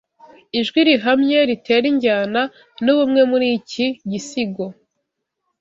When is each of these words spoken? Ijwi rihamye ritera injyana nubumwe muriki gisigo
Ijwi 0.59 0.79
rihamye 0.87 1.39
ritera 1.49 1.85
injyana 1.91 2.41
nubumwe 2.83 3.21
muriki 3.29 3.85
gisigo 4.11 4.65